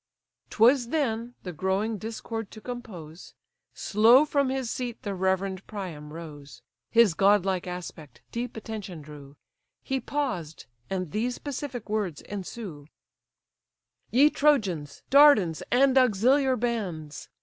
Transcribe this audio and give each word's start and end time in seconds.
'Twas 0.49 0.87
then, 0.87 1.35
the 1.43 1.53
growing 1.53 1.99
discord 1.99 2.49
to 2.49 2.59
compose, 2.59 3.35
Slow 3.75 4.25
from 4.25 4.49
his 4.49 4.71
seat 4.71 5.03
the 5.03 5.13
reverend 5.13 5.67
Priam 5.67 6.11
rose: 6.11 6.63
His 6.89 7.13
godlike 7.13 7.67
aspect 7.67 8.21
deep 8.31 8.57
attention 8.57 9.03
drew: 9.03 9.35
He 9.83 9.99
paused, 9.99 10.65
and 10.89 11.11
these 11.11 11.37
pacific 11.37 11.87
words 11.87 12.21
ensue: 12.21 12.87
"Ye 14.09 14.31
Trojans, 14.31 15.03
Dardans, 15.11 15.61
and 15.69 15.95
auxiliar 15.95 16.55
bands! 16.59 17.29